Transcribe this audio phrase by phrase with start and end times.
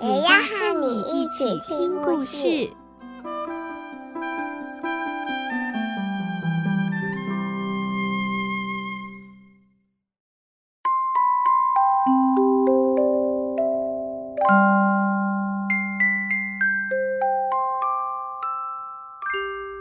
[0.00, 2.70] 也要和你一起听故事。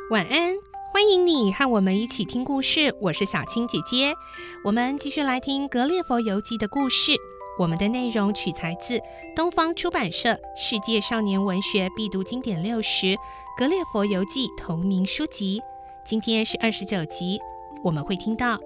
[0.09, 0.55] 晚安，
[0.91, 2.95] 欢迎你和我们一起听故事。
[2.99, 4.15] 我是小青姐姐，
[4.63, 7.11] 我们继续来听《格列佛游记》的故事。
[7.57, 9.01] 我们的内容取材自
[9.35, 13.07] 东方出版社《世界少年文学必读经典六十》
[13.57, 15.59] 《格列佛游记》同名书籍。
[16.05, 17.39] 今天是二十九集，
[17.83, 18.59] 我们会听到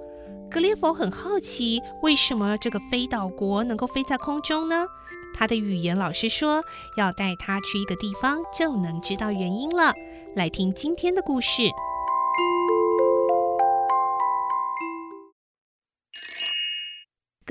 [0.50, 4.86] 格列佛很好奇，为什么这个飞岛国能够飞在空中呢？
[5.34, 6.62] 他的语言老师说，
[6.98, 9.94] 要带他去一个地方，就能知道原因了。
[10.36, 11.62] 来听今天的故事，《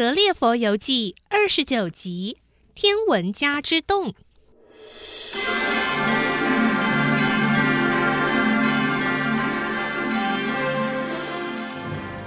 [0.00, 2.38] 格列佛游记》二十九集
[2.74, 4.08] 《天文家之洞》。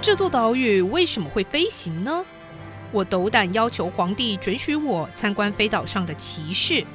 [0.00, 2.24] 这座岛屿为什么会飞行呢？
[2.92, 6.86] 我斗胆要求皇帝准许我参观飞岛上的骑士，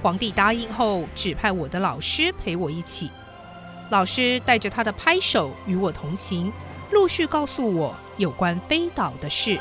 [0.00, 3.10] 皇帝答应后，指派我的老师陪我一起。
[3.90, 6.52] 老师带着他的拍手与我同行，
[6.92, 9.58] 陆续告诉我有关飞岛的事。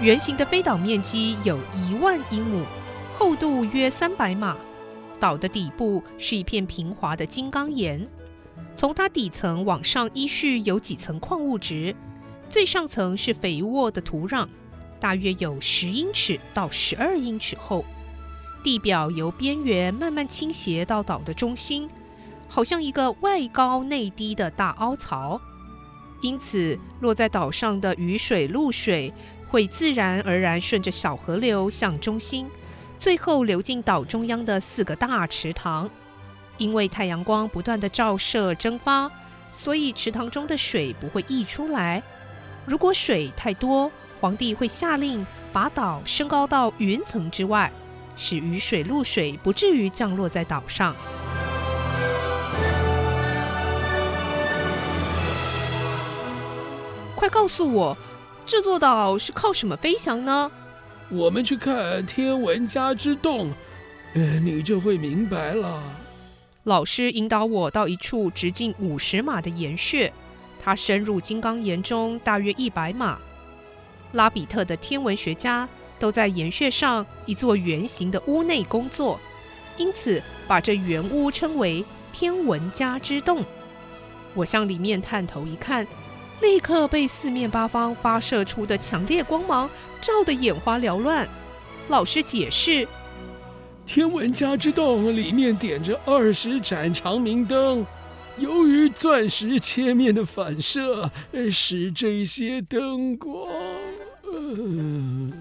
[0.00, 2.64] 圆形的飞岛面积有一万英亩，
[3.16, 4.54] 厚度约三百码。
[5.18, 8.06] 岛的底部是一片平滑的金刚岩。
[8.76, 11.96] 从它底层往上依序有几层矿物质，
[12.50, 14.46] 最上层是肥沃的土壤，
[15.00, 17.82] 大约有十英尺到十二英尺厚。
[18.62, 21.88] 地表由边缘慢慢倾斜到岛的中心，
[22.48, 25.40] 好像一个外高内低的大凹槽。
[26.24, 29.12] 因此，落在岛上的雨水、露水
[29.46, 32.46] 会自然而然顺着小河流向中心，
[32.98, 35.88] 最后流进岛中央的四个大池塘。
[36.56, 39.10] 因为太阳光不断地照射蒸发，
[39.52, 42.02] 所以池塘中的水不会溢出来。
[42.64, 47.70] 如果水太多，皇帝会下令把岛升高到云层之外，
[48.16, 50.96] 使雨水、露水不至于降落在岛上。
[57.24, 57.96] 快告诉我，
[58.44, 60.52] 这座岛是靠什么飞翔呢？
[61.08, 63.50] 我们去看天文家之洞，
[64.12, 65.82] 呃，你就会明白了。
[66.64, 70.12] 老师引导我到一处直径五十码的岩穴，
[70.62, 73.18] 它深入金刚岩中大约一百码。
[74.12, 75.66] 拉比特的天文学家
[75.98, 79.18] 都在岩穴上一座圆形的屋内工作，
[79.78, 83.42] 因此把这圆屋称为天文家之洞。
[84.34, 85.86] 我向里面探头一看，
[86.40, 89.68] 立刻被四面八方发射出的强烈光芒
[90.00, 91.28] 照得眼花缭乱。
[91.88, 92.86] 老师解释。
[93.86, 97.84] 天文家之洞里面点着二十盏长明灯，
[98.38, 101.10] 由于钻石切面的反射，
[101.50, 103.46] 使这些灯光……
[104.22, 105.32] 呃……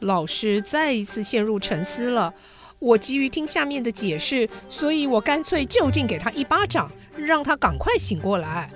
[0.00, 2.34] 老师再一次陷入沉思了。
[2.80, 8.70] 我急于听下面的解释，所以我干脆就近给他一巴掌，让他赶快醒过来。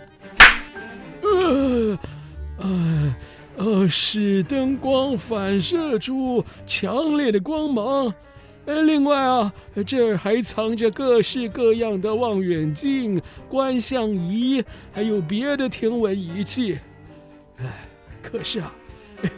[1.37, 1.99] 呃……
[2.59, 3.15] 呃……
[3.55, 8.13] 呃，使灯光反射出强烈的光芒。
[8.65, 9.53] 另外啊，
[9.87, 13.21] 这儿还藏着各式各样的望远镜、
[13.51, 16.79] 观象仪，还有别的天文仪器。
[17.59, 17.87] 哎，
[18.23, 18.73] 可是啊，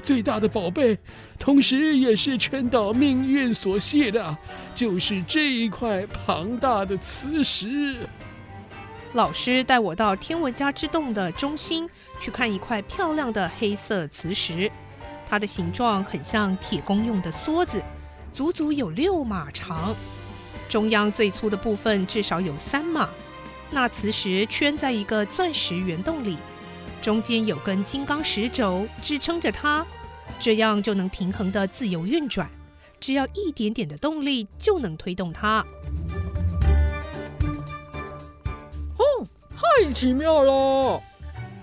[0.01, 0.97] 最大的宝贝，
[1.37, 4.35] 同时也是全岛命运所系的，
[4.77, 7.97] 就是这一块庞大的磁石。
[9.15, 11.89] 老师带我到天文家之洞的中心
[12.21, 14.69] 去看一块漂亮的黑色磁石，
[15.29, 17.81] 它的形状很像铁工用的梭子。
[18.33, 19.95] 足足有六码长，
[20.69, 23.09] 中央最粗的部分至少有三码。
[23.71, 26.37] 那磁石圈在一个钻石圆洞里，
[27.01, 29.87] 中间有根金刚石轴支撑着它，
[30.41, 32.51] 这样就能平衡的自由运转。
[32.99, 35.65] 只要一点点的动力就能推动它。
[39.77, 41.03] 太奇妙了！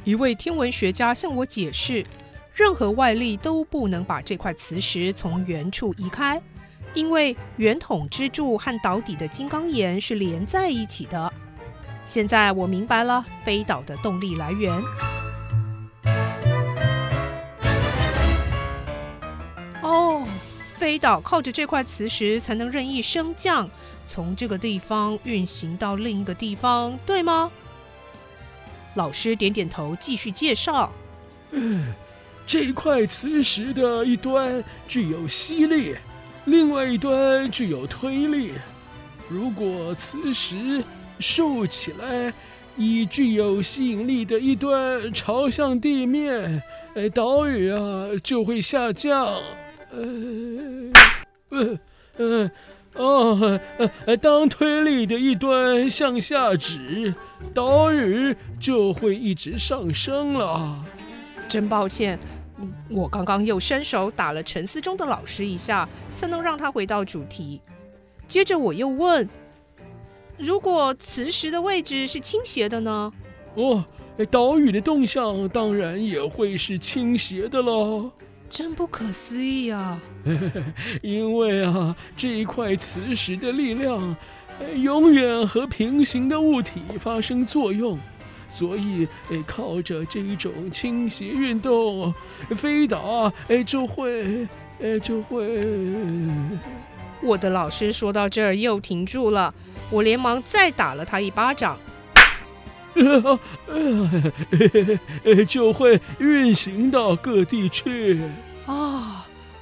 [0.03, 2.05] 一位天文学家向我解释，
[2.53, 6.41] 任何外力都不能把这块磁石从原处移开，
[6.93, 11.31] 因为圆筒支柱和岛底的金刚岩是连在一起的。
[12.05, 14.83] 现在我明白了飞岛的动力来源。
[19.81, 20.21] 哦，
[20.77, 23.69] 飞岛靠着这块磁石才能任意升降，
[24.05, 27.49] 从这个地方运行到另一个地方，对吗？
[28.95, 30.91] 老师点点头，继续介绍。
[31.51, 31.93] 嗯，
[32.47, 35.95] 这块磁石的一端具有吸力，
[36.45, 38.51] 另外一端具有推力。
[39.29, 40.83] 如果磁石
[41.19, 42.33] 竖起来，
[42.77, 46.61] 以具有吸引力的一端朝向地面，
[46.93, 49.25] 呃，岛屿啊就会下降。
[49.91, 50.91] 呃，
[51.49, 51.79] 呃，
[52.17, 52.51] 呃，
[52.95, 53.59] 哦，
[54.05, 57.13] 呃，当推力的一端向下指，
[57.53, 60.83] 岛屿就会一直上升了。
[61.47, 62.19] 真抱歉，
[62.89, 67.61] 我刚刚又伸手打了沉思中的老师一下，才能让他回到主题。
[68.27, 69.27] 接着我又问。
[70.37, 73.13] 如果磁石的位置是倾斜的呢？
[73.53, 73.85] 哦，
[74.31, 78.09] 岛屿的动向当然也会是倾斜的喽。
[78.49, 80.01] 真不可思议啊！
[81.01, 84.15] 因为啊，这一块磁石的力量
[84.75, 87.99] 永远和平行的物体发生作用，
[88.47, 89.07] 所以
[89.47, 92.13] 靠着这一种倾斜运动，
[92.55, 94.47] 飞岛哎就会
[94.81, 95.59] 哎就会。
[97.23, 99.53] 我的老师说到这儿又停住了，
[99.91, 101.77] 我连忙再打了他一巴掌，
[105.47, 108.19] 就会运行到各地去。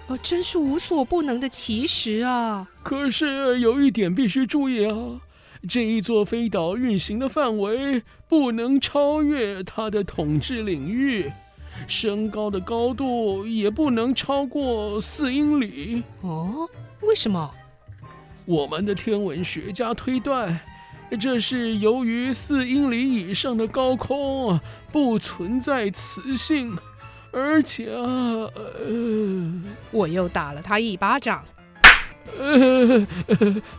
[0.10, 2.68] 啊，真是无所不能的奇石啊！
[2.82, 5.22] 可是有一点必须注意啊，
[5.70, 11.32] 这一座飞岛运行的范围不能超越它的统治领域，
[11.88, 16.02] 升高的高度也不能超过四英里。
[16.22, 16.68] 哦。
[17.02, 17.52] 为什么？
[18.46, 20.60] 我们的天文学家推断，
[21.20, 24.60] 这是由于四英里以上的高空
[24.92, 26.76] 不存在磁性，
[27.32, 28.04] 而且啊，
[28.56, 29.52] 呃，
[29.92, 31.44] 我又打了他一巴掌。
[32.40, 33.08] 呃，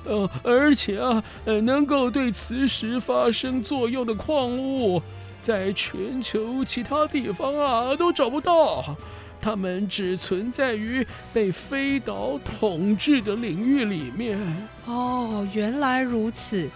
[0.05, 5.01] 呃，而且啊，能够对磁石发生作用的矿物，
[5.41, 8.97] 在全球其他地方啊都找不到。
[9.43, 14.39] 它们只存在于被飞岛统治的领域里面。
[14.85, 16.69] 哦，原来如此，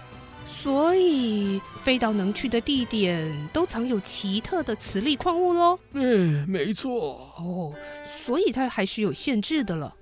[0.46, 5.78] 所以飞到能去的地点都藏有奇特的磁力矿物喽？
[5.92, 7.32] 嗯，没错。
[7.36, 7.72] 哦，
[8.24, 9.94] 所以它还是有限制的了。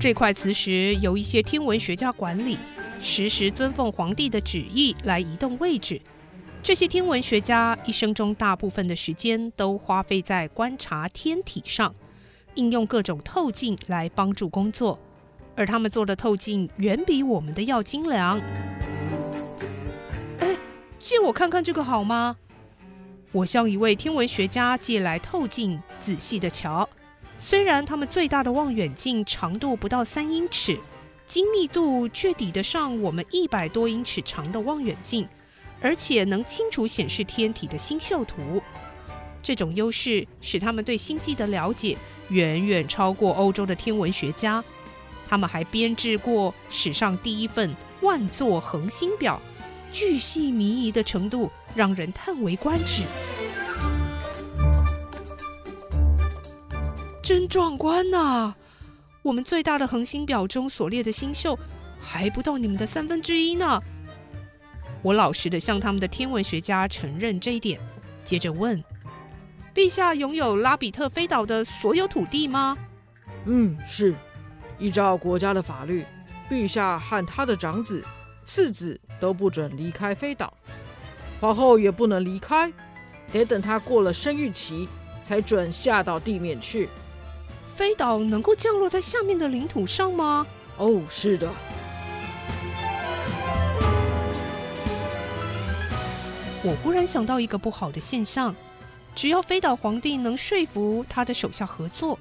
[0.00, 2.58] 这块磁石由一些天文学家管理。
[3.00, 6.00] 时时遵奉皇帝的旨意来移动位置。
[6.62, 11.94] 这些天文学家一生中大部分的时间都花费在观察天体上，
[12.58, 14.98] 应用各种透镜来帮助工作，
[15.54, 18.40] 而他们做的透镜远比我们的要精良。
[20.98, 22.36] 借我看看这个好吗？
[23.30, 26.88] 我向一位天文学家借来透镜，仔细地瞧。
[27.38, 30.78] 虽然他们最大的望远镜长度不到三英尺。
[31.28, 35.28] 精密度却抵得上我们一百多英尺长的望远镜，
[35.82, 38.62] 而且能清楚显示天体的星宿图。
[39.42, 44.62] 这种优势使他们对星际的了解远远超过欧洲的天文学家。
[45.28, 49.40] 他们还编制过史上第一份万座恒星表，
[49.92, 53.02] 巨细靡遗的程度让人叹为观止。
[57.22, 58.54] 真壮观呐、
[59.20, 61.58] 我们最大的恒星表中所列的星宿，
[62.00, 63.82] 还不到你们的三分之一呢。
[65.02, 67.78] 我老实的向他们的天文学家承认这一点，
[68.24, 68.82] 接着问：
[69.78, 72.76] 陛下拥有拉比特飞岛的所有土地吗？
[73.44, 74.12] 嗯，是。
[74.76, 76.04] 依照国家的法律，
[76.50, 78.04] 陛下和他的长子、
[78.44, 80.52] 次子都不准离开飞岛，
[81.40, 82.72] 皇后也不能离开，
[83.30, 84.88] 得等他过了生育期，
[85.22, 86.88] 才准下到地面去。
[87.76, 90.44] 飞岛能够降落在下面的领土上吗？
[90.76, 91.48] 哦，是的。
[96.64, 98.52] 我忽然想到一个不好的现象：
[99.18, 102.16] 只要飞岛皇帝能说服他的手下合作，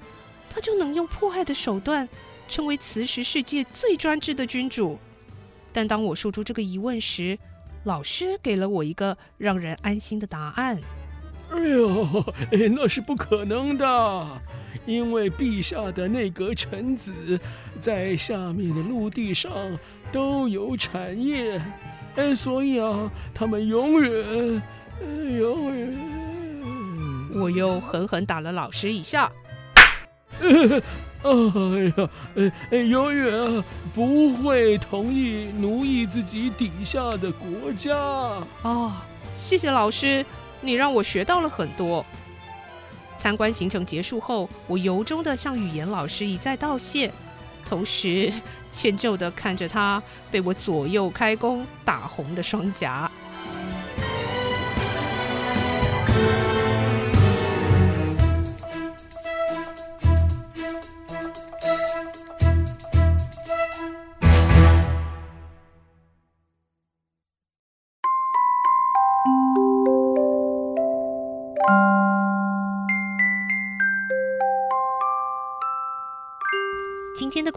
[0.49, 2.09] 他就能用迫害的手段
[2.49, 4.97] 成为磁石世界最专制的君主。
[5.71, 7.37] 但当我说出这个疑问时，
[7.83, 10.81] 老师给了我一个让人安心的答案。
[11.51, 12.25] 哎呦，
[12.75, 14.27] 那是不可能的。
[14.87, 17.39] 因为陛下的内阁臣子
[17.79, 19.51] 在下面的陆地上
[20.11, 21.61] 都有产业，
[22.15, 24.61] 哎，所以啊，他们永远，
[25.37, 26.26] 永远。
[27.39, 29.31] 我又狠狠打了老师一下。
[30.39, 31.31] 哎
[31.95, 32.09] 呀，
[32.71, 33.63] 永远啊
[33.93, 37.97] 不会同意奴役自己底下的国家。
[38.61, 39.03] 啊，
[39.35, 40.25] 谢谢老师，
[40.61, 42.05] 你让我学到了很多。
[43.19, 47.11] 参观行程结束后，我由衷的向语言老师一再道谢，
[47.67, 48.31] 同时
[48.71, 53.09] 歉疚的看着他被我左右开弓打红的双颊。